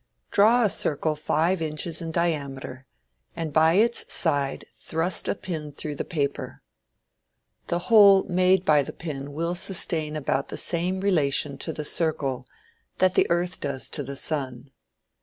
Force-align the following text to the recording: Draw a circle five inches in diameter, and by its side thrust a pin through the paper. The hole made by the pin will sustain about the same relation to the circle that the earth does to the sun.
Draw 0.31 0.63
a 0.63 0.69
circle 0.71 1.15
five 1.15 1.61
inches 1.61 2.01
in 2.01 2.09
diameter, 2.11 2.87
and 3.35 3.53
by 3.53 3.73
its 3.75 4.11
side 4.11 4.65
thrust 4.73 5.27
a 5.27 5.35
pin 5.35 5.71
through 5.71 5.93
the 5.93 6.03
paper. 6.03 6.63
The 7.67 7.77
hole 7.85 8.23
made 8.23 8.65
by 8.65 8.81
the 8.81 8.93
pin 8.93 9.31
will 9.31 9.53
sustain 9.53 10.15
about 10.15 10.47
the 10.47 10.57
same 10.57 11.01
relation 11.01 11.55
to 11.59 11.71
the 11.71 11.85
circle 11.85 12.47
that 12.97 13.13
the 13.13 13.29
earth 13.29 13.59
does 13.59 13.91
to 13.91 14.01
the 14.01 14.15
sun. 14.15 14.71